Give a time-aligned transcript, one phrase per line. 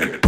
[0.00, 0.27] disco